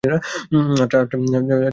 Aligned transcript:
আচ্ছা, 0.03 0.17
সত্যি 1.01 1.15
বলো। 1.45 1.69